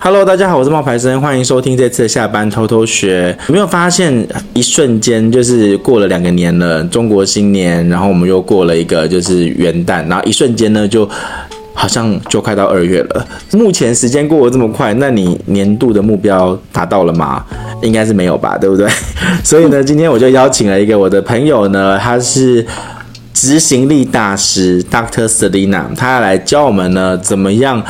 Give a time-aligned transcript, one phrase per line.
[0.00, 3.36] Hello，大家好，我是冒牌生，欢迎收听这次的下班偷偷学。
[3.48, 11.06] 有没有发现一瞬间就是过了两个年了，中国新年，然后我们又过了一个就是元旦，然后一瞬间呢，就
[11.74, 13.26] 好像就快到二月了。
[13.52, 17.44] 目前时间过得这么快，那你年度的目标达到了吗？
[17.82, 18.88] 应该是没有吧，对不对？
[19.42, 22.64] 所以呢，今天我就邀请了一个我的朋友呢，他是
[23.34, 25.26] 执行力大师 Dr.
[25.26, 27.82] Selena，他要来教我们呢怎么样。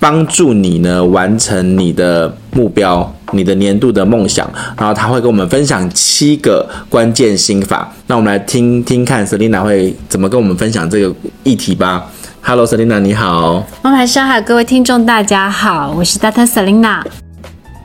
[0.00, 7.92] 帮助你呢完成你的目标，你的年度的梦想，然后他会跟我们分享七个关键心法。
[8.06, 11.12] 那我们来听听看，Selina 会怎么跟我们分享这个
[11.42, 12.06] 议题吧。
[12.40, 13.66] Hello，Selina，你好。
[13.82, 16.46] 王牌上海，各位听众大家好，我是 Dr.
[16.46, 17.02] Selina。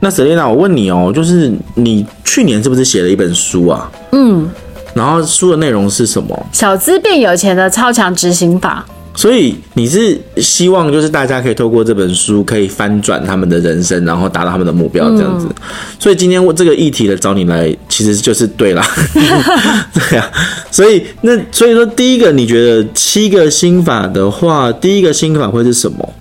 [0.00, 3.90] 那 Selina，我问你哦，就是你去年是不是写了一本书啊？
[4.12, 4.48] 嗯。
[4.94, 6.46] 然后书的内容是什么？
[6.52, 8.86] 小资变有钱的超强执行法。
[9.16, 15.46] 所以你是希望就是大家可以透过这本书可以翻转他们的人生，然后达到他们的目标这样子。
[15.48, 15.54] 嗯、
[16.00, 18.84] 所以今天我这个议题的找你来，其实就是对啦。
[19.94, 20.28] 对啊。
[20.68, 26.12] 所以那所以说，第一个你觉得七个心法的话，第一个心法会是什么？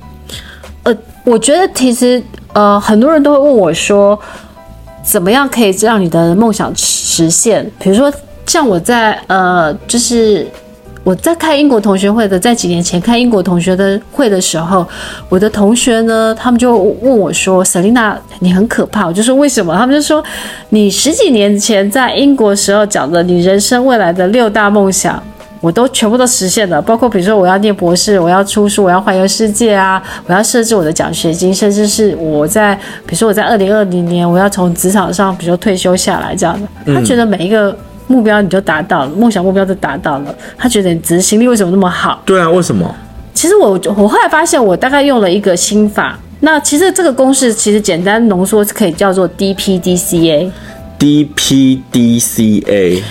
[0.84, 2.22] 呃，我觉得其实
[2.54, 4.20] 呃很多人都会问我说，
[5.04, 7.68] 怎么样可以让你的梦想实现？
[7.80, 8.14] 比如说
[8.46, 10.46] 像我在呃就是。
[11.04, 14.88] 我在开英国同学会的，在几年前开英国同学的会的时候，
[15.28, 20.24] 我的同学呢，他们就问我说：“Selina，你很可怕。”我就说：“为什么？”他们就说
[20.70, 25.22] ：“你十几年前在英国时候讲的你人生未来的六大梦想，
[25.60, 26.82] 我都全部都实现了。
[26.82, 32.74] 包括比如说我要念博士，我要出书，我要环游世界啊，我要设置我的奖学金，甚至是我在
[33.06, 36.94] 比如说我在二零二零年我要从职场上比如说退休下来这样的。
[36.94, 40.36] 他觉得每一个。”目标你就达到了，梦想目标就达到了。
[40.58, 42.22] 他觉得你执行力为什么那么好？
[42.26, 42.94] 对啊，为什么？
[43.34, 46.20] 其实我我后来发现，我大概用了一个心法。
[46.42, 50.52] 那其实这个公式其实简单浓缩可以叫做 DPDCA。
[51.00, 53.02] DPDCA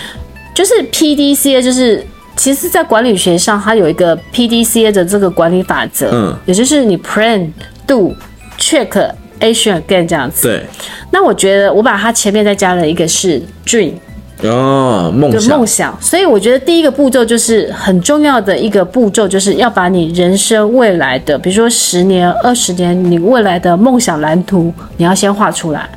[0.54, 6.10] 就是 PDCA，就是其实，在管理学上，它有一个 PDCA 的这个管理法则。
[6.12, 7.50] 嗯，也就是你 Plan、
[7.86, 8.14] Do、
[8.58, 9.10] Check、
[9.40, 10.48] Action Again 这样子。
[10.48, 10.66] 对。
[11.10, 13.94] 那我觉得我把它前面再加了一个是 Dream。
[14.44, 25.88] 哦，梦想，梦想，所以我觉得第一个步骤就是很重要的一个步骤，就是要把你人生未来的，比如说十年、二十年，你未来的梦想蓝图，你要先画出来。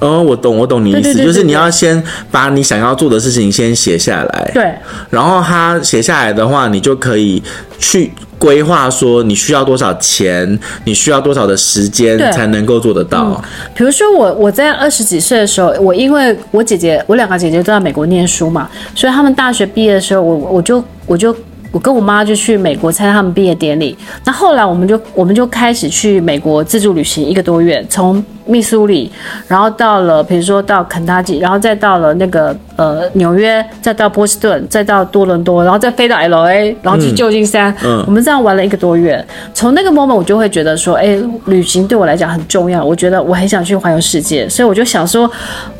[0.00, 4.74] 哦，我懂，我懂你意思，对对对对对，就是你要先把你想要做的事情先写下来，对，
[5.08, 7.42] 然后他写下来的话，你就可以
[7.78, 8.12] 去
[8.44, 13.42] 规划说你需要多少钱，你需要多少的时间才能够做得到。
[13.42, 13.42] 嗯，
[13.74, 21.34] 比如说我我在二十几岁的时候，我因为我姐姐，我两个姐姐都在美国念书嘛，所以他们大学毕业的时候，我我就我就。
[21.74, 23.98] 我跟我妈就去美国参加他们毕业典礼。
[24.24, 29.10] 那后来我们就我们就开始去美国自助旅行一个多月，从密苏里，
[29.48, 37.70] 然后到了比如说到肯塔基，然后再到了那个呃纽约，再到波士顿，再到多伦多，然后再飞到 LA，然后去旧金山。
[37.82, 39.24] 嗯，嗯，我们这样玩了一个多月。
[39.52, 42.84] 从那个 moment 我就会觉得说，哎，旅行对我来讲很重要。
[42.84, 45.30] 我觉得我很想去环游世界，所以我就想说，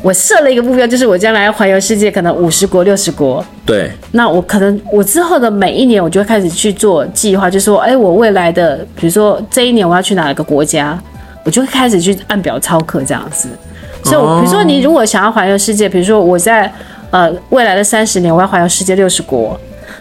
[0.01, 3.45] 我设了一个目标，就是我将来要环游世界，可能五十国、六十国。
[3.65, 3.91] 对。
[4.11, 10.97] 那我可能我之后的每一年我就会开始去做计划，就是说，哎，我未来的，比如说这一年我要去哪个国家，
[11.45, 13.47] 我就会开始去按表操课这样子。
[14.03, 16.69] 所以，比如说你如果想要环游世界，比如说我在
[17.11, 19.57] 呃未来的三十年我要环游世界六十国，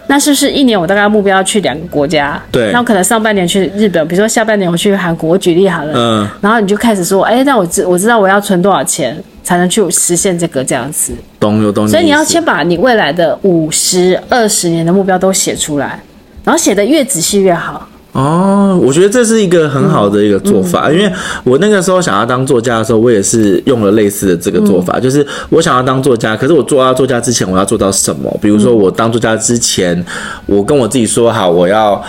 [0.08, 2.42] 那是不是一年我大概目标要去两个国家？
[2.50, 2.72] 对。
[2.72, 5.92] 那我可能上半年去日本，比如说下半年我去韩国，我举例好了。
[5.94, 6.28] 嗯。
[6.40, 11.12] 然后你就开始说，哎，那我知我知道我要存多少钱才能去实现这个这样子。
[11.38, 11.86] 懂有懂。
[11.86, 16.00] 所以你要先把你未来的五十二十年的目标都写出来。
[16.44, 21.12] 然后写得越仔细越好哦，我觉得这是一个很好的一个做法，嗯嗯、因为
[21.44, 28.38] 我那个时候想要当作家的时候，我也是用了类似的这个做法，嗯、就是我想要当作家，可是我做到作家之前，我要做到什么？
[28.40, 30.04] 比如说我当作家之前，
[30.46, 32.02] 我跟我自己说好，我要。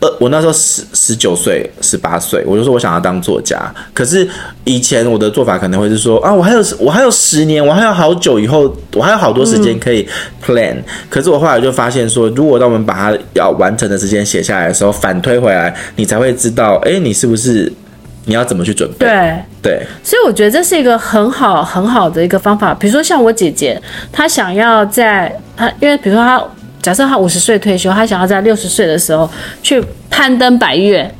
[0.00, 3.60] 呃，我那时候十十九岁、十八岁，我就说我想要当作家。
[3.92, 4.28] 可是
[4.62, 10.08] 以前我的做法可能会是说啊，我还有我还有十年，我还有好久以后，我还有好多时间可以
[10.40, 10.74] plan。
[10.74, 10.84] 嗯。
[11.10, 17.72] 可是我后来就发现说，如果当我们把它要完成的时间写下来的时候，反推回来，你才会知道，哎，你是不是
[18.26, 19.04] 你要怎么去准备？
[19.04, 19.86] 对对。
[20.04, 22.72] 所以我觉得这是一个很好很好的一个方法。
[22.72, 26.40] 比如说像我姐姐，她想要在她，因为比如说她。
[26.88, 29.28] 假设他五十岁退休，他想要在六十岁的时候
[29.62, 31.14] 去攀登百岳，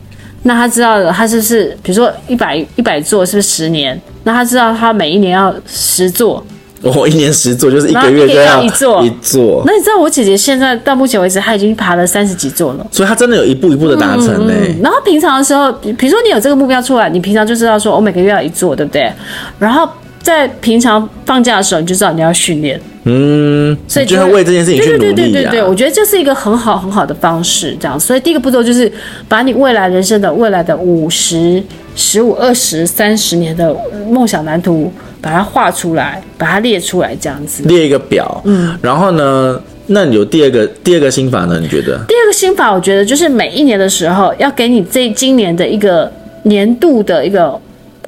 [0.44, 4.00] 那他知道他是不是，比如说一百一百座是不是十年？
[4.24, 6.42] 那他知道他每一年要十座，
[6.80, 9.62] 我一年十座，就是一个月就要一座一座。
[9.66, 12.86] 那你知道我姐姐现在到目前为止，她已经爬了三十几座了。
[12.90, 14.80] 所以她真的有一步一步的达成呢、欸嗯。
[14.82, 19.12] 然后平常的时候，比如说你有这个目标出来，你平常就知道说，我每个月要一座，对不对？
[19.58, 19.86] 然后
[20.28, 22.78] 在平常放假的时候，你就知道你要训练。
[23.04, 25.14] 嗯，所以就会为这件事情去努力、啊。
[25.14, 27.74] 对对对对对，我觉得这是一个很好很好的方式。
[27.80, 28.92] 这样，所以第一个步骤就是
[29.26, 31.62] 把你未来人生的未来的五十、
[31.96, 33.74] 十五、二十、三十年的
[34.10, 34.92] 梦想蓝图。
[35.20, 38.40] 把它画出来，把它列出来，这样子列一个表。
[38.44, 41.58] 嗯，然后呢，那你有第二个第二个心法呢？
[41.60, 41.98] 你觉得？
[42.06, 46.10] 第二个心法，我觉得就是每一年的时候，要给你这今年的一个
[46.44, 47.60] 年度的一个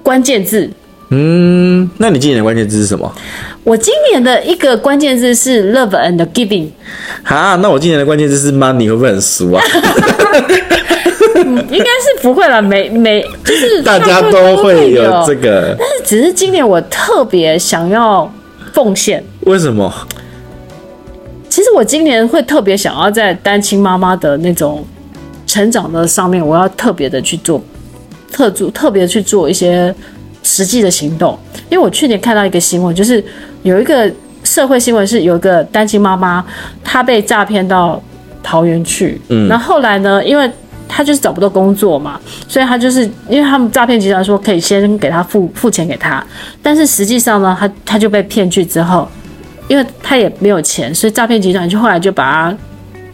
[0.05, 0.70] 关键字。
[1.11, 3.12] 嗯，那你今年的关键字是什么？
[3.65, 6.69] 我今年的一个关键字是 love and giving。
[7.25, 9.62] 哈，那我今年的关键字是 money，会不会很俗啊？
[11.71, 18.33] 应该是不会了，每每就是 大家都会有这个，但是只是今年我特别想要
[18.73, 19.23] 奉献。
[19.41, 19.93] 为什么？
[21.49, 24.85] 其实我今年会特别想要在单亲妈妈的那种
[25.47, 27.61] 成长的上面，我要特别的去做，
[28.31, 29.93] 特做特别去做一些
[30.61, 31.39] 实际的行动。
[31.71, 33.25] 因为我去年看到一个新闻，就是
[33.62, 34.11] 有一个
[34.45, 36.45] 社会新闻，是有一个单亲妈妈，
[36.85, 38.03] 她被诈骗到
[38.43, 40.51] 桃园去，嗯，然后后来呢，因为
[40.87, 46.23] 她就是找不到工作嘛，所以她就是因为他们诈骗集团说可以先给她付付钱给他，
[46.62, 49.09] 但是实际上呢，她她就被骗去之后，
[49.69, 52.57] 因为他也没有钱，所以诈骗集团就后来就把他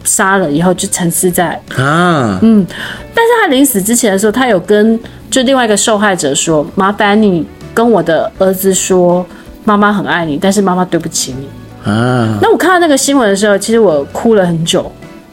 [0.07, 2.65] 杀了，以后就沉思在啊，嗯，
[3.13, 4.97] 但是他临死之前的时候，他有跟
[5.29, 9.25] 就另外一个受害者说，麻烦你跟我的儿子说，
[9.65, 12.39] 妈妈很爱你，但是妈妈对不起你啊。
[12.41, 14.89] 那我看到那个新闻的时候，其实我哭了很久。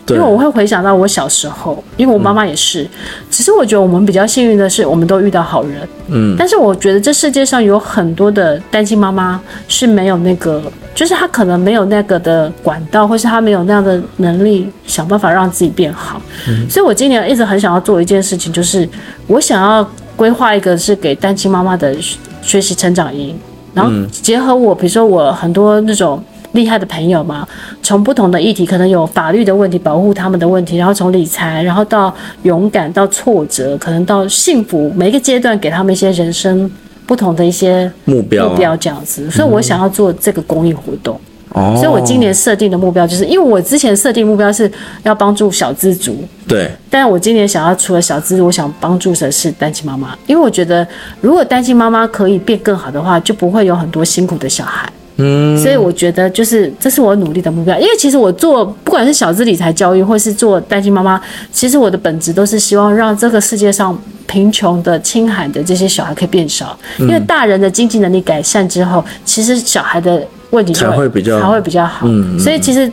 [0.08, 2.86] 因为我会回想到我小时候，因为我妈妈也是。
[3.30, 5.88] 只是我觉得我们比较幸运的是，我们都遇到好人。
[6.08, 6.36] 嗯。
[6.38, 10.62] 但是我觉得这世界上有很多的单亲妈妈是没有那个，
[10.94, 16.20] 就是她可能没有那个的管道，或是她没有那样的能力，想办法让自己变好。
[16.48, 16.68] 嗯。
[16.68, 18.86] 所以我今年一直很想要做一件事情，就是
[19.26, 21.96] 我想要规划一个是给单亲妈妈的
[22.42, 23.34] 学习成长营，
[23.72, 26.22] 然后结合我，比如说我很多那种。
[26.54, 27.46] 厉害的朋友嘛，
[27.82, 32.12] 从不同的议题，可能有法律的问题，保护他们的问题，然后从理财，然后到
[32.42, 36.70] 勇敢，到挫折，可能到幸福，每一个阶段给他们一些人生
[37.06, 39.30] 不同的一些目标，目标这样子。
[39.30, 41.20] 所以我想要做这个公益活动。
[41.50, 44.70] 哦、嗯，所以我今年设定的目标就是，因为我之前设定目标是
[45.04, 46.16] 要帮助小资族，
[46.48, 50.84] 对，但是我今年想要除了小资，我想帮助的是单亲妈妈，因为我觉得
[51.20, 54.92] 如果单亲妈妈可以变更好的话，就不会有很多辛苦的小孩。
[55.16, 61.20] 嗯，所以我觉得就是这是我努力的目标，因为其实我做不管是小资理财教育，或是做单亲妈妈，
[61.52, 63.96] 其实我的本质都是希望让这个世界上
[64.26, 70.20] 贫穷的、清寒的这些小孩可以变少，因为大人的经济能力改善之后，其实小孩的
[70.50, 72.06] 问题就会才会比较才会比较好。
[72.08, 72.90] 嗯，所以其实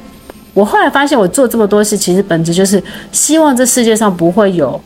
[0.54, 2.82] 我后来发现，我做这么多事，其实本质就是
[3.12, 4.80] 希望这世界上不会有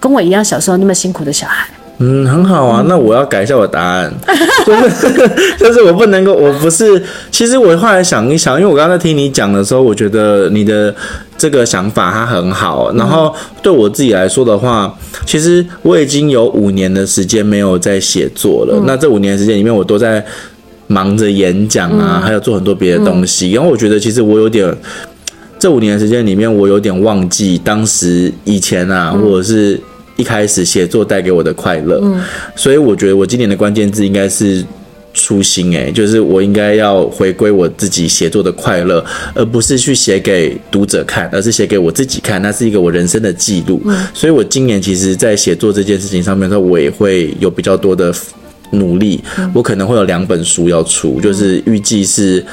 [0.00, 1.68] 跟我一样小时候那么辛苦的小孩。
[2.02, 2.82] 嗯，很好啊。
[2.88, 4.10] 那我要改一下我的答案，
[4.64, 7.00] 就是就是我不能够，我不是。
[7.30, 10.94] 其实我后来想一想，因为我刚才听你讲的时候，我觉得你的
[11.36, 12.90] 这个想法它很好。
[12.94, 14.94] 然后对我自己来说的话，
[15.26, 18.82] 其实我已经有五年的时间没有在写作了。
[18.86, 20.24] 那这五年时间里面，我都在
[20.86, 23.52] 忙着演讲啊，还有做很多别的东西。
[23.52, 24.74] 然后我觉得，其实我有点
[25.58, 29.78] 这五年时间里面，我有点忘记当时以前啊，或者是。
[30.20, 32.22] 一开始写作带给我的快乐，嗯，
[32.54, 34.62] 所以我觉得我今年的关键字应该是
[35.14, 39.02] 初心，哎，就是我应该要回归我自己写作的快乐，
[39.34, 43.80] 而不是去写给读者看，而是写给我自己看，那是一个我人生的记录。
[43.86, 48.14] 嗯，所以我今年其实，在写作这件事情上面的时候，我也会有比较多的
[48.72, 49.20] 努力，
[49.54, 52.44] 我可能会有两本书要出，就是预计是。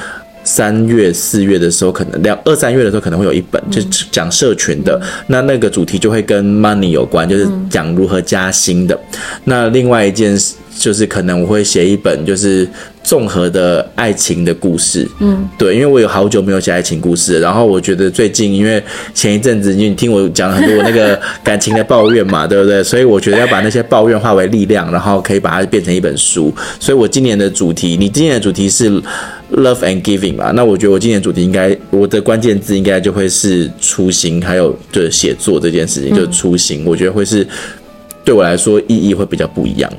[0.44, 5.00] 三月、四月的时候，可能两二三月的时候可能会有一本，就是讲社群的。
[5.26, 8.98] 那那个主题就会跟 money 有关，就是讲如何加薪的。
[9.44, 12.68] 那另外一件事就是可能我会写一本，就是。
[13.04, 18.82] 综合的爱情的故事，嗯，对，因为我有好久没有写爱情故事，然后我觉得最近因为
[19.14, 22.84] 前一阵子你听我讲了很多我那个感情的抱怨嘛，对不对？
[22.84, 26.52] 所以我觉得要把那些抱怨化为力量，然后可以把它变成一本书。
[26.78, 28.90] 所以我今年的主题，你今年的主题是
[29.52, 30.50] love and giving 嘛？
[30.50, 37.46] 那我觉得我今年的主题应该我的关键字应该就会是初心，还有就是写作这件事情，就是初心，我觉得会是
[38.22, 39.90] 对我来说意义会比较不一样。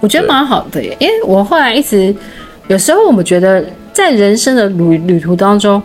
[0.00, 2.14] 我觉得蛮好的耶，因为我后来一直。
[2.68, 5.82] 有时候我们觉得，在人生的旅旅途当中，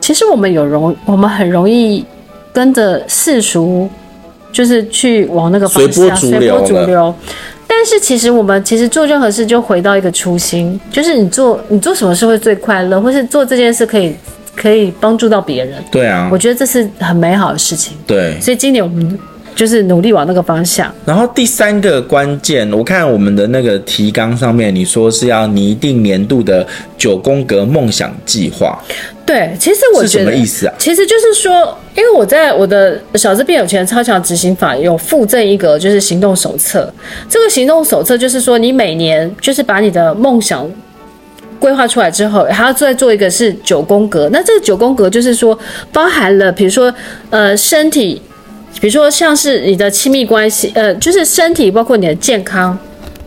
[0.00, 2.04] 其实我们有容，我们很容易
[2.52, 3.88] 跟着世俗，
[4.50, 7.14] 就是去往那个方向随波逐流。
[7.68, 14.12] 但但是其实我们其实做任何事就回到一个初心，就是你做你做什么事会最快乐，或是做这件事可以
[14.56, 15.80] 可以帮助到别人。
[15.88, 17.96] 对啊，我觉得这是很美好的事情。
[18.04, 19.16] 对，所以今年我们
[19.58, 20.94] 就是努力往那个方向。
[21.04, 26.64] 然后第三个关键，我看我们的那个提纲上面，你说是要拟定年度的
[26.96, 28.80] 九宫格梦想计划。
[29.26, 30.74] 对，其实我觉得是什么意思啊？
[30.78, 36.90] 其实就是说，因为我在我的小资变有钱超强执行法有附赠一个就是行动手册。
[37.28, 40.70] 这个行动手册就是说，你每年就是把你的梦想
[41.58, 44.30] 规划出来之后，还要再做一个是九宫格。
[44.32, 45.58] 那这个九宫格就是说，
[45.92, 46.94] 包含了比如说
[47.30, 48.22] 呃身体，
[48.80, 52.78] 比如说像是你的亲密关系，呃就是身体包括你的健康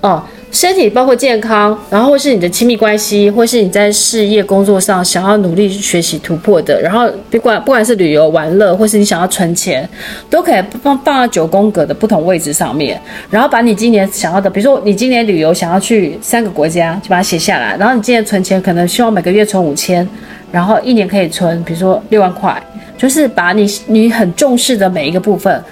[0.02, 0.24] 哦。
[0.52, 9.90] 身体包括健康，然后或是你的亲密关系，或是你在事业工作上想要努力学习突破的，然后不管不管是旅游玩乐，或是你想要存钱，
[10.30, 13.00] 都可以放放到九宫格的不同位置上面。
[13.30, 17.78] 然后把你今年想要的，比如说你今年旅游想要去三个国家，就把它写下来。
[17.78, 20.06] 然后你今年存钱，可能希望每个月存五千，
[20.52, 22.62] 然后一年可以存，比如说六万块，
[22.98, 25.64] 就是把你你很重视的每一个部分。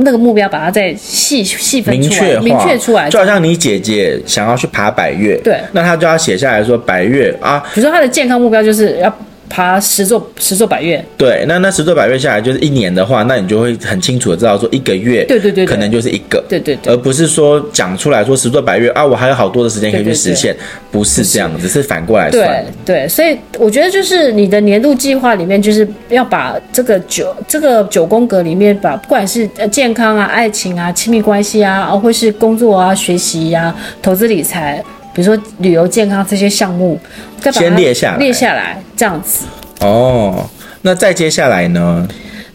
[0.00, 9.12] 那个目标把它再细细分出来，明确出来，就好像你姐姐想要去爬百越，对，那她就要写下来说百越啊，比如说她的健康目标就是要。
[9.54, 20.56] 爬十座十座百岳，对，那那十座百岳下来就是一年的话，那你就会很清楚的知道说一个月，对对对，可能就是一个，对对对，而不是说讲出来说十座百岳啊，我还有好多的时间可以去实现，
[20.90, 22.66] 不是这样子，是反过来算。
[22.84, 34.82] 对对，所以我觉得就是你的年度计划里面，就是要把这个九这个九宫格里面，把不管是健康啊、爱情啊、亲密关系啊，或是工作啊、学习呀、啊、投资理财。
[35.14, 36.98] 比如说旅游、健康这些项目，
[37.40, 39.44] 再把它先列下来，列下来这样子。
[39.80, 40.44] 哦，
[40.82, 42.06] 那再接下来呢？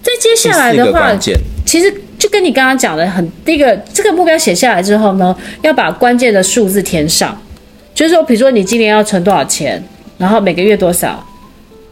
[0.04, 1.16] 再接下来的话，
[1.66, 7.40] 其实就跟你刚刚讲的很，第一个这个目标写下来之后呢，要把关键的数字填上，
[7.94, 9.82] 就是说，比如说你今年要存多少钱，
[10.18, 11.26] 然后每个月多少。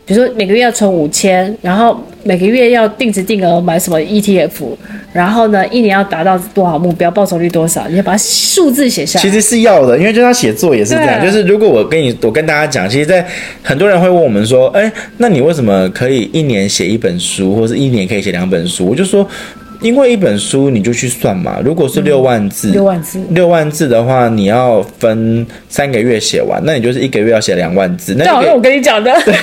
[0.08, 4.50] 比如说每个月要存五千，然后每个月要定时定额买什么 ETF，
[5.12, 9.22] 然后呢，一年要达到多少目标，报酬率多少，你要把数字写下来。
[9.22, 13.26] 其实是要的，因为就像写作也是这样，就是如果我跟你，我跟大家讲，其实，在
[13.62, 18.86] 很多人会问我们说，哎，那你为什么可以一年写一本书，或者是一年可以写两本书？
[18.86, 19.28] 我就说。
[19.82, 28.16] 因为一本书你就去算嘛，如果是六万字，六万字，六万字的话，你要分三个月写完，那你就是一个月要写两万字。
[28.18, 29.34] 那好像我跟你讲的， 对，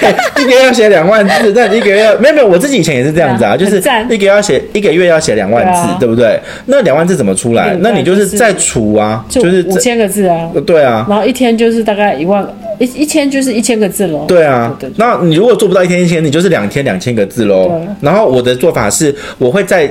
[0.42, 3.78] 一个月要写两万字，那一个月要没有没有，我自己以前也是这样子啊，就是
[4.10, 6.38] 一个月要写一个月要写两万字，对不对？
[6.66, 7.76] 那两万字怎么出来？
[7.80, 12.44] 那你就是再除啊，就是五千个字啊，对啊，然后一天就是大概一万
[12.80, 14.24] 一一千就是一千个字喽。
[14.26, 17.80] 对啊，那你如果做不到一天一千，你就是两天两千个字喽。
[18.00, 19.88] 然后我的做法是，我会在。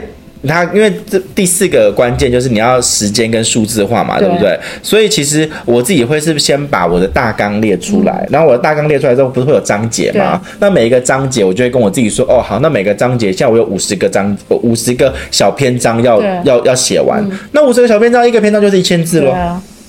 [0.47, 4.59] 它因为这第四个关键就是你要时间跟数字化嘛，对，不对？
[4.81, 10.41] 所以其实我自己会是先把我的大纲列出来，嗯、然后我的大纲列出来之后，不是会有章节吗？
[10.59, 19.33] 那每一个章节我就会跟我自己说，哦，好，那每个章节像我有五十个章，五十个小篇章要要要写完，嗯、那五十个小篇章一个篇章就是一千字喽。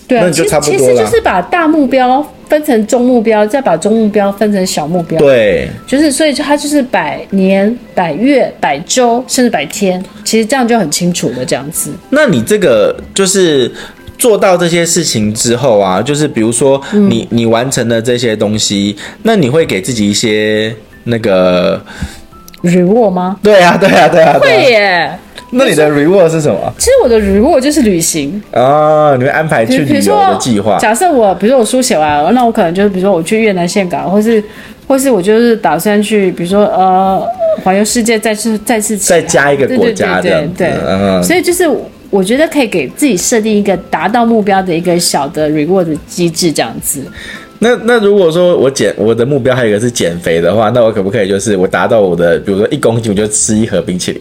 [0.06, 0.76] 对，那你就差不多。
[0.76, 5.18] 其实就是把大目标分成中目标，再把中目标分成小目标。
[5.18, 10.02] 对，就是所以它就是百年、百月、百周，甚至百天。
[10.22, 11.90] 其实这样就很清楚了这样子。
[12.10, 13.72] 那你这个就是
[14.18, 21.82] 做到这些事情之后啊，就是比如说你、嗯、你完成了这些东西，那你会给自己一些那个
[22.62, 23.38] reward 吗？
[23.42, 25.18] 对啊，对啊，对啊，会耶。
[25.56, 26.58] 那你的 reward 是什么？
[26.78, 30.76] 其实我的 reward 就是旅行啊，你会安排去旅游的计划。
[30.78, 34.42] 假设我，比如说我书写完了，那我可能就是，比如说我去越南岘港，或是，
[34.86, 37.24] 或是我就是打算去，比如说呃，
[37.62, 40.48] 环游世界，再次再次再加一个国家这样子。
[40.58, 41.22] 对，对，对，对，嗯。
[41.22, 41.68] 所以就是
[42.10, 47.00] 我觉得可以给自己设定一个达到目标的一个小的 reward 的机制这样子。
[47.60, 54.20] 那那如果说我减我的目标还有一个是减肥的话，那我可不可以就是我达到我的，比如说一公斤，我就吃一盒冰淇淋。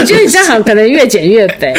[0.00, 1.72] 我觉得你这样好，可能越减越肥。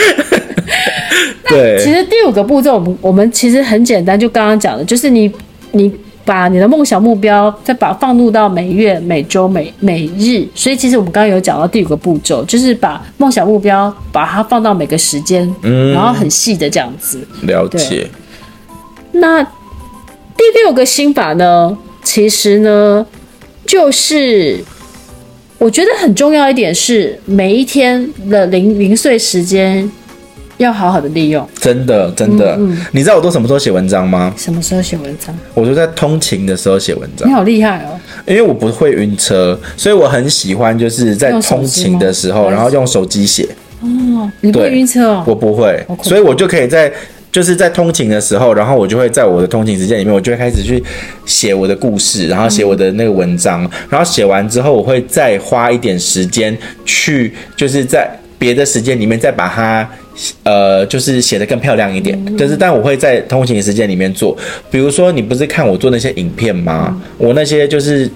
[1.48, 5.32] 对，其实第五个步骤，我们我们其实很简单，就刚刚讲的，就是你
[5.72, 5.94] 你
[6.24, 10.44] 把你的梦想目标再把放入到每月、每周、每每日。
[10.56, 17.20] 所以其实我们刚刚有讲到第五个步骤，就是把梦想目标把它放到每个时间，嗯，然后很细的这样子。
[17.44, 18.08] 了解。
[19.12, 23.06] 那第六个心法呢，其实呢，
[23.66, 24.64] 就是。
[25.58, 29.90] 我觉得很重要一点是，每一天的零零碎时间
[30.58, 31.48] 要好好的利用。
[31.60, 34.34] 真的，真的，嗯嗯、你知道我都什么时候写文章吗？
[34.38, 35.36] 什么时候写文章？
[35.54, 37.28] 我就在通勤的时候写文章。
[37.28, 38.00] 你好厉害哦！
[38.28, 43.48] 因为我不会晕车，所以我很喜欢就是在通勤的时候，然后用手机写。
[43.82, 45.24] 哦，你不会晕车哦？
[45.26, 46.92] 我不会，所以我就可以在。
[47.36, 50.82] 就是在通勤的时候，然后我就会在我的通勤时间里面，我就会开始去
[51.26, 59.86] 写我的故事，然后写我的那个文章，然后写完之后，我会再花一点时间去，就是在别的时间里面再把它。
[60.44, 64.34] 呃，就是写得更漂亮一点，就是但我会在通勤时间里面做。
[64.72, 66.96] 比如说，你不是看我做那些影片吗？
[67.18, 68.10] 我那些就是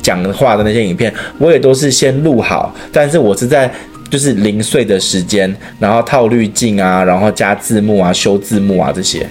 [0.00, 3.70] 讲话的那些影片，我也都是先录好，但是我是在
[4.12, 9.26] 就是零碎的时间，然后套滤镜啊，然后加字幕啊，修字幕啊这些。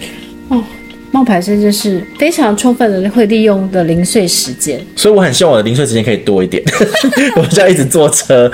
[0.50, 0.62] 哦。
[1.14, 6.64] 冒牌生就是非常充分的会利用的零碎时间，所以我很希望我的零碎时间可以多一点。
[7.36, 8.50] 我现在一直坐车，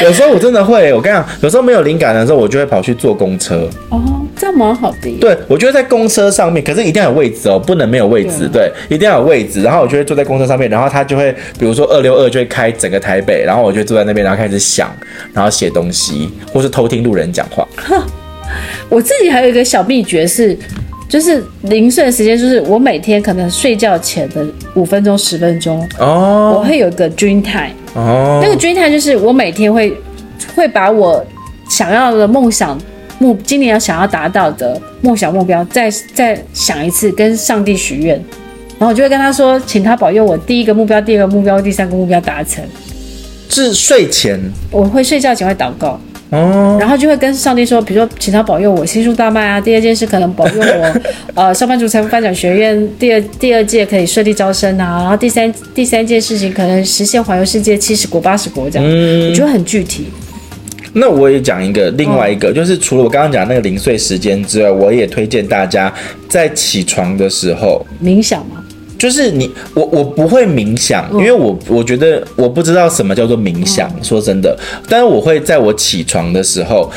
[0.00, 3.68] 有时候我真的会，我跟你讲，有时候没有灵感的时候，我就会跑去坐公车。
[3.88, 5.10] 哦，这样蛮好的。
[5.20, 8.48] 对，我觉得在公车上面，可是一定要有位置哦，不能没有位置。
[8.50, 9.62] 对，对，一定要有位置。
[9.62, 14.90] 然后我就会坐在公车上面，然后他就会，比如说二六二就会开整个台北，然后我就坐在那边，然后开始想，
[15.34, 17.68] 然后写东西，或是偷听路人讲话。
[18.88, 20.56] 我自己还有一个小秘诀是。
[21.10, 29.92] 就是零碎的时间，就是我每天可能睡觉前的五分钟、十分钟哦，我会有一个 dream time 哦，那个 dream time 就是我每天会
[30.54, 31.20] 会把我
[31.68, 32.80] 想要的梦想
[33.20, 38.16] 目今年要想要达到的梦想目标再再想一次，跟上帝许愿，
[38.78, 42.64] 然后我就会跟他说，请他保佑我第一个目标、第二个目标、第三个目标达成。
[43.50, 46.00] 是睡前，我会睡觉前会祷告。
[46.30, 49.60] 哦，然后就会跟上帝说，比如说请他保佑我悉数大卖啊。
[49.60, 51.00] 第二件事可能保佑我，
[51.34, 55.00] 呃，上班族财富发展学院第二第二届可以顺利招生啊。
[55.00, 60.06] 然后第三第三件事情可能实现环游世界七十国八十国这样，嗯，我觉得很具体。
[60.92, 65.92] 那我也讲一个，另外一个，哦，就是除了我刚刚讲那个零碎时间之外，我也推荐大家
[66.28, 68.56] 在起床的时候冥想嘛。
[68.98, 74.54] 就是你我我不会冥想，因为我我觉得我不知道什么叫做冥想，说真的。
[74.90, 76.90] 但是我会在我起床的时候，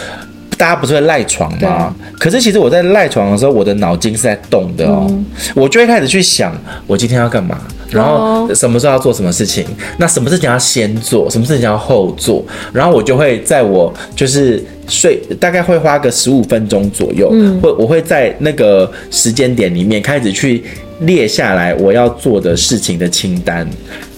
[0.58, 1.96] 大家不是会赖床吗？
[2.20, 5.10] 可是其实我在赖床的时候，我的脑筋是在动的哦。
[5.56, 6.54] 我就会开始去想，
[6.88, 7.58] 我今天要干嘛，
[7.94, 9.66] 然后什么时候要做什么事情，
[9.98, 17.30] 那什么事情要先做，什么事情要后做，然后我就会在我就是睡，大概会花个十五分钟左右，
[17.62, 20.64] 会我会在那个时间点里面开始去。
[21.00, 23.68] 列下来我要做的事情的清单，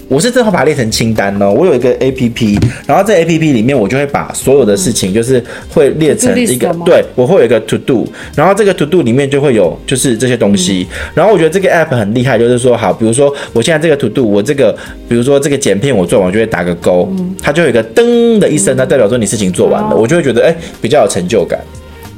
[0.08, 1.52] 我是正好把它列成清单哦。
[1.52, 10.86] 我有一个 APP，然后在 APP 里面我就会把所有的事情就是会列成一个，对，我会有一个 To Do，然后这个 To Do 里面就会有就是这些东西。
[11.14, 14.76] 然后我觉得这个 App 很厉害，就是说好，比如说我现在这个 To Do，我这个
[15.08, 17.08] 比如说这个剪片我做完，我就会打个勾，
[17.42, 21.58] 它就有一个噔的一声，它代表说你事情做完了，我就会觉得哎比较有成就感。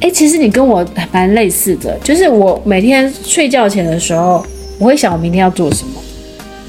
[0.00, 4.44] 哎，其实你跟我蛮类似的，就是我每天睡觉前的时候。
[4.80, 6.00] 我会想我明天要做什么，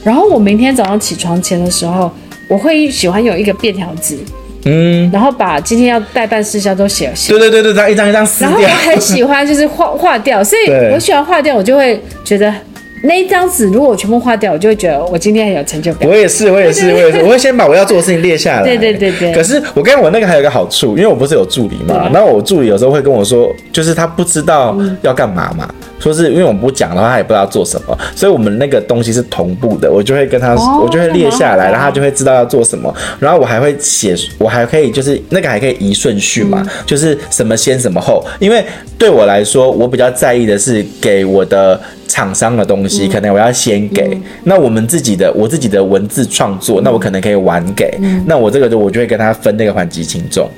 [0.04, 2.12] 然后我明天早上起床前的时候，
[2.48, 4.18] 我会喜欢有一个便条纸，
[4.66, 7.32] 嗯，然后把今天要待办事项都写写。
[7.32, 8.50] 对对对对，这样一张一张撕掉。
[8.50, 12.54] 然后我很喜欢就是画画掉，所以我喜欢画掉，我就会觉得。
[13.02, 16.10] 那一张纸，如果我全部画掉，我就会觉得我今天很有成就感。
[16.10, 18.64] 我也是，我也是， 我也是，我会先把我要做的事情列下来。
[18.66, 19.34] 对对对对。
[19.34, 38.64] 可是我跟我那个还有一个好处，因为我不是有助理嘛，然后我助理有时候会跟我说，就是他不知道要干嘛嘛，说是因为我们不讲的话，他也不知道做什么，所以我们那个东西是同步的，我就会跟他，我就会列下来，然后他就会知道要做什么，然后我还会写，我还可以就是那个还可以移顺序嘛，就是什么先什么后，因为
[38.98, 41.80] 对我来说，我比较在意的是给我的。
[42.10, 50.50] 厂商的东西可能我要先给，嗯、那我们自己的我自己的文字创作，嗯、那我可能可以晚给，嗯、那我这个就我就会跟他分那个缓急轻重。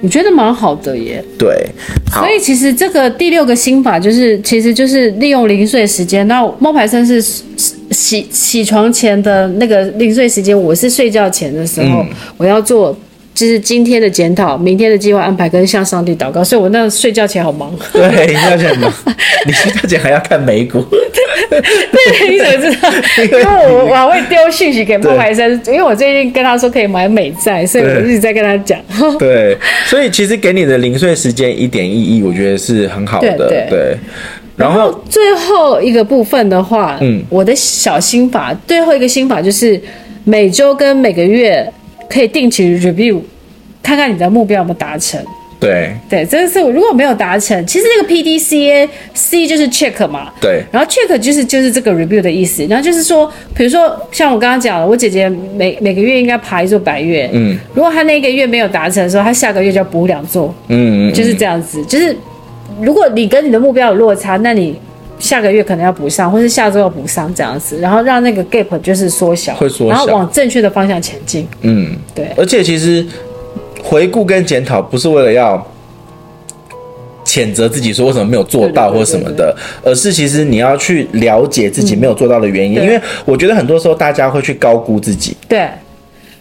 [0.00, 1.22] 我觉得蛮好的耶。
[1.38, 1.66] 对，
[2.12, 6.26] 所以其实这个第六个心法就是，其实就是利用零碎时间。
[6.28, 7.22] 那冒牌生是
[7.90, 12.96] 起起床前的那个零碎时间，我是睡觉前的时候，嗯、我要做。
[13.32, 17.72] 就是今天的检讨，明天的计划安排，跟向上帝祷告，所以我那个睡觉前好忙。
[17.92, 18.92] 对，睡觉前忙，
[19.46, 20.84] 你睡觉前还要看美股。
[21.48, 22.90] 对，你怎么知道？
[23.24, 28.78] 因为我我还会丢讯息给孟怀生，因为我最近跟他说可以买美债，所以我一直在跟他讲。
[29.18, 33.36] 对，所以其实给你的零碎时间一点意义，我觉得是很好的。
[33.70, 33.96] 对，
[34.56, 39.80] 然后最后一个部分的话，嗯，我的小心法，最后一个心法就是
[40.24, 41.72] 每周跟每个月。
[42.10, 43.20] 可以定期 review，
[43.82, 45.18] 看看你的目标有没有达成。
[45.60, 50.32] 对对，这个是如果没有达成，其实那个 P D C A C 就是 check 嘛。
[50.40, 50.64] 对。
[50.72, 52.66] 然后 check 就是就是这个 review 的意思。
[52.66, 57.28] 然后就是说，比如说像我刚刚讲的，我姐姐每每个月应该爬一座白月。
[57.32, 57.58] 嗯。
[57.74, 60.54] 如果她那个月没有达成的时候，她下个月就要补两座。
[60.68, 61.14] 嗯，嗯嗯。
[61.14, 62.16] 就是这样子，就是
[62.80, 64.78] 如果你跟你的目标有落差，那你。
[65.20, 71.46] 下个月可能要补上，或是下周要补上这样子，然后让那个 gap 就是缩小，会缩小，然后往正确的方向前进。
[71.60, 72.28] 嗯，对。
[72.36, 73.06] 而且其实
[73.84, 75.64] 回顾跟检讨不是为了要
[77.24, 79.54] 谴责自己说为什么没有做到或什么的，
[79.84, 85.36] 而是其实你要去了解自己没有做到的原因，嗯、因为我觉得很多时候大家会去高估自己。
[85.46, 85.68] 对。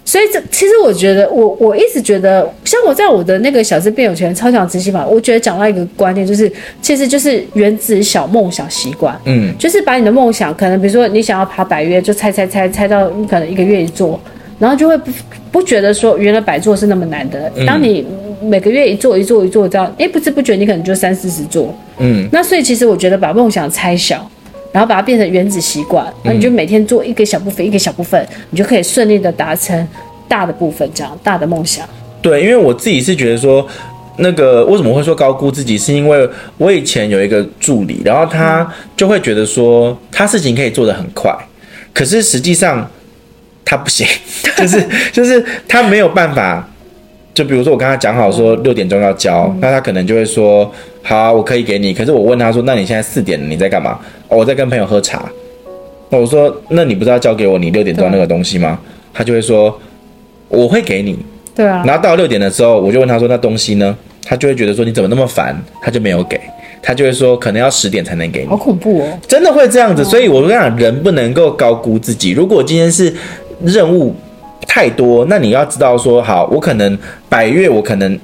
[0.10, 14.19] 所以这其实我觉得，我我一直觉得，像我在我的那个小资变有钱超强执行法，我觉得讲到一个观念，就是其实就是原子小梦想习惯，嗯，就是把你的梦想，可能比如说你想要爬百岳，就猜猜猜猜到你可能一个月一座，
[14.58, 15.12] 然后就会不
[15.52, 17.52] 不觉得说原来百座是那么难的。
[17.67, 18.04] 当你
[18.41, 24.28] 每个月一座一座一座这样，哎，不知不觉你可能就三四十座，嗯，那所以其实我觉得把梦想拆小。
[24.71, 29.88] 然后把它变成原子习惯，那你就每天做一个小部分，嗯、一个小部分，你就可以顺利的达成
[30.27, 31.88] 大的部分，这样大的梦想。
[32.21, 33.67] 对，因为我自己是觉得说，
[34.17, 41.36] 那个为什么会说高估自己，是因为我以前有一个助理，然后他就会觉得说，他事情可以做得很快，
[41.93, 42.88] 可是实际上
[43.65, 44.05] 他不行，
[44.55, 46.68] 就是 就是他没有办法。
[47.39, 50.69] 就比如说我跟他讲好说六点钟要交，嗯、那他可能就会说
[51.02, 51.93] 好、啊，我可以给你。
[51.93, 53.97] 可是我问他说，那你现在四点了，你在干嘛？
[54.28, 55.32] 哦，我在跟朋友喝茶。
[56.10, 58.78] 那我说，那你不是要交给我你六点钟那个东西吗？
[59.13, 59.73] 他就会说
[60.49, 61.17] 我会给你。
[61.56, 61.82] 对啊。
[61.88, 63.95] 然后到六点的时候，我就问他说，那东西呢？
[64.25, 65.58] 他就会觉得说你怎么那么烦？
[65.82, 66.38] 他就没有给。
[66.82, 68.47] 他就会说可能要十点才能给你。
[68.47, 69.19] 好恐怖哦！
[69.25, 72.32] 真的会这样子，所以我跟你讲，人不能够高估自己。
[72.32, 73.15] 如果今天是
[73.63, 74.13] 任务。
[74.71, 76.95] 太多，那你要知道说，好，我可能
[77.27, 78.17] 百月，我可能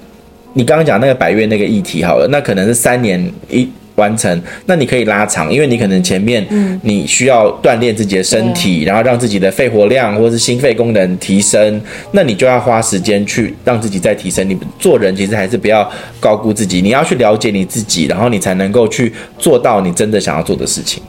[0.54, 6.46] 你刚刚讲那个百月那个议题好了，那可能是三年一完成，那你可以拉长，因为你可能前面
[6.84, 11.82] 你需要锻炼自己的身体，嗯、然后让自己的肺活量或是心肺功能提升，
[12.12, 14.48] 那你就要花时间去让自己再提升。
[14.48, 21.02] 你做人其实还是不要高估自己，你要去了解你自己，然后你才能够去做到你真的想要做的事情。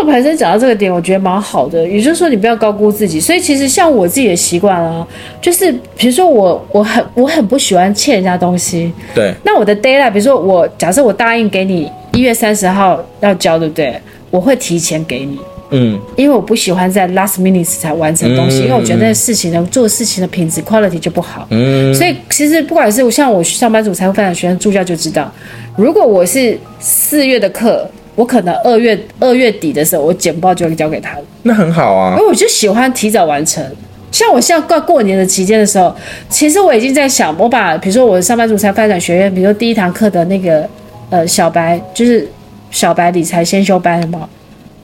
[0.00, 3.20] 不过冒牌生讲到这个点，我觉得蛮好的，也就是说你不要高估自己。
[3.20, 5.06] 所以其实像我自己的习惯啊，
[5.40, 8.92] 就是比如说我我很我很不喜欢欠人家东西。
[9.14, 9.34] 对。
[9.44, 14.00] 那我的 d a y l i g h t 比如说我假设我答应给你一月三十号要交，对不对？
[14.30, 15.38] 我会提前给你。
[15.70, 16.00] 嗯。
[16.16, 21.46] 因为我不喜欢在 last minute 才完成东西，嗯、因为我觉得那个事情的做事情的品质 quality 就不好。
[21.50, 21.92] 嗯。
[21.94, 25.30] 所以其实不管是像我上班族、财务发展学生助教就知道，
[25.76, 27.86] 如果我是四月的课。
[28.20, 31.16] 我可能二月二月底的时候，我简报就会交给他。
[31.44, 33.64] 那很好啊，因为我就喜欢提早完成。
[34.12, 35.94] 像我现在过过年的期间的时候，
[36.28, 40.68] 其实我已经在想，我把比如说我上班族财发展学院，比如说第一堂课的那个
[41.08, 42.28] 呃小白，就是
[42.70, 44.28] 小白理财先修班，什么。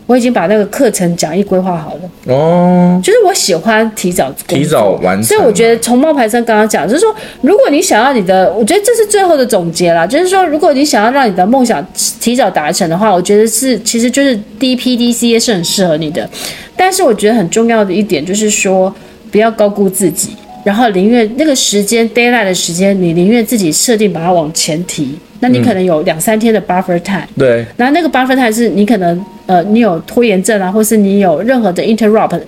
[0.07, 2.33] 我已经把那个课程讲义规划好了。
[2.33, 11.85] 哦，就是我喜欢提早提早完成，所以我觉得从冒牌生刚刚讲，就是说，如果你想要你的，我觉得这是最后的总结啦，就是说，如果你想要让你的梦想
[12.21, 16.29] 提早达成的话，我觉得是其实就是 DPDCA 是很适合你的，
[16.77, 18.95] 但是我觉得很重要的一点就是说，
[19.33, 20.31] 不要高估自己，
[20.65, 25.19] 然后宁愿那个时间 d a y l i g h t 的时间，你宁愿自己设定把它往前提。
[25.47, 32.41] 那你可能有两三天的 buffer time，嗯、对，然后那个 buffer time 是你可能呃，你有拖延症啊，或是你有任何的 interrupt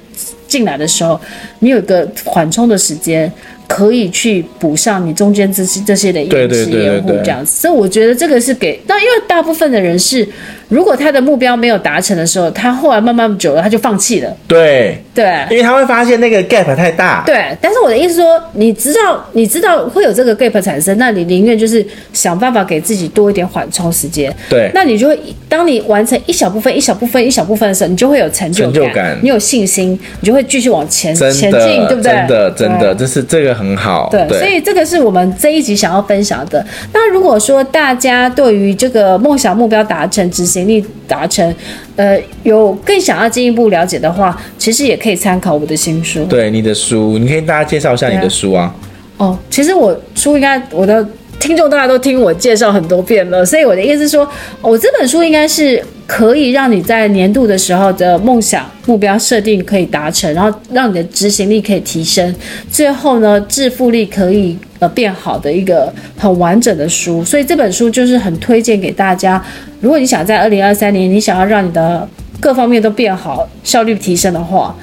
[0.48, 1.20] 进来的时候，
[1.60, 3.30] 你有一个缓冲的时间。
[3.68, 10.26] 可以去补上你中间这些这些的延迟延误这样子，所以我觉得这个是给那因为大部分的人是，
[10.68, 14.34] 如果他的目标没有达成的时候，他后来慢慢久了他就放弃了。
[14.46, 17.22] 对对，因为他会发现那个 gap 太大。
[17.26, 24.34] 对，但是我的意思说，你知道你知道会有这个 gap 产生，那你宁愿就是想办法给自己多一点缓冲时间。
[24.48, 32.12] 对，那你就会当你完成一小部分、一小部分、一小部分的时候，你就会有成就感，成就感你有信心，你就会继续往前前进，对不对？
[32.12, 33.58] 真的真的，这是这个。
[33.58, 36.64] 很好，对，对，所以这个是我们这一集想要分享的。
[36.92, 41.54] 那如果说大家对于这个梦想目标达成、执行力达成，
[41.96, 46.24] 呃，有更想要进一步了解的话，其实也可以参考我的新书。
[46.24, 48.74] 对，你的书，你可以大家介绍一下你的书啊。
[49.18, 51.06] 哦，其实我书应该我的。
[51.40, 54.28] 听众大家都听我介绍很多遍了，所以我的意思是说，
[54.60, 62.34] 我这本书应该是可以让你在年度的时候的梦想目标设定可以达成，然后让你的执行力可以提升，
[62.72, 67.24] 最后呢，致富力可以呃变好的一个很完整的书。
[67.24, 69.42] 所以这本书就是很推荐给大家，
[69.80, 72.08] 如果你想在二零二三年，你想要让你的
[72.40, 74.74] 各方面都变好，效率提升的话，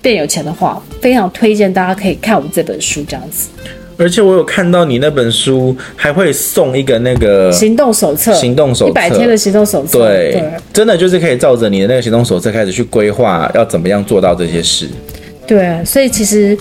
[0.00, 3.48] 变有钱的话，非常推荐大家可以看我们这本书这样子。
[3.98, 9.98] 而且我有看到你那本书还会送一个那个行动手册，行动手册，一百天的行动手册。
[9.98, 14.88] 对，对，真的就是可以照着你的那个行动手册开始去规划，要怎么样做到这些事。
[15.46, 16.56] 对，所以其实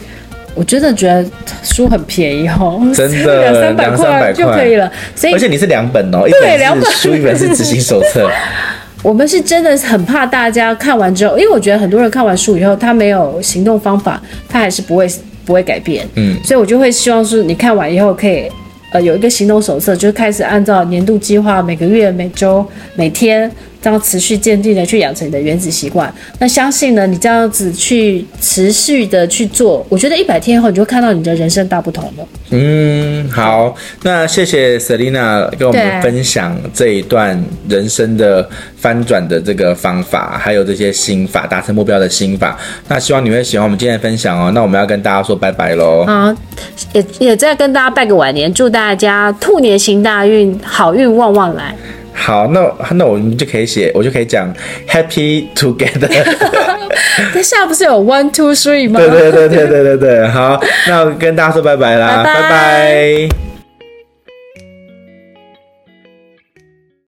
[0.56, 1.26] 我真的觉得
[1.64, 4.92] 书很便宜哦， 真的两三百块就可以了。
[5.16, 8.30] 所以而且你是两本哦，对，两本书一本是执行手册。
[9.02, 15.08] 我们是真的很怕大家看完之后，因为我觉得很多人看完书以后，他没有行动方法，他还是不会。
[15.46, 18.48] 不会改变，嗯，所以我就会希望是你看完以后可以
[18.92, 23.52] 呃有一个行动手册，就开始按照年度计划，每个月、每周、每天。
[23.82, 32.28] 这样持续坚定的去养成你的原子习惯，那相信呢，你这样子去持续的去做，我觉得一百天后你就会看到你的人生大不同了。
[32.52, 42.58] 嗯，好，那谢谢 Selina 跟我们分享这一段人生的翻转的这个方法，还有这些心法，达成目标的心法。
[42.88, 44.52] 那希望你会喜欢我们今天的分享哦。
[44.54, 46.06] 那我们要跟大家说拜拜喽。
[46.06, 46.36] 好，
[46.94, 51.74] 也也再跟大家拜个晚年，祝大家兔年行大运，好运旺旺来。
[52.20, 52.62] 好，那
[52.96, 54.54] 那我们就可以写，我就可以讲
[54.88, 56.10] Happy Together。
[57.34, 59.00] 那下不是有 One Two Three 吗？
[59.00, 62.42] 对对对对对对对，好，那我跟大家说拜拜啦，拜拜。
[62.42, 63.49] 拜拜。